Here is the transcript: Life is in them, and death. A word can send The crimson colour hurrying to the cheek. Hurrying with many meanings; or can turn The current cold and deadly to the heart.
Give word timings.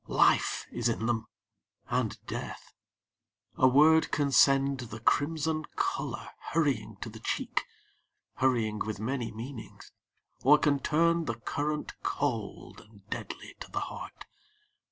Life 0.07 0.65
is 0.71 0.89
in 0.89 1.05
them, 1.05 1.27
and 1.87 2.17
death. 2.25 2.73
A 3.55 3.67
word 3.67 4.11
can 4.11 4.31
send 4.31 4.79
The 4.79 4.99
crimson 4.99 5.63
colour 5.75 6.29
hurrying 6.53 6.97
to 7.01 7.09
the 7.09 7.19
cheek. 7.19 7.63
Hurrying 8.37 8.79
with 8.79 8.99
many 8.99 9.31
meanings; 9.31 9.91
or 10.43 10.57
can 10.57 10.79
turn 10.79 11.25
The 11.25 11.35
current 11.39 11.93
cold 12.01 12.81
and 12.81 13.07
deadly 13.11 13.53
to 13.59 13.69
the 13.69 13.79
heart. 13.81 14.25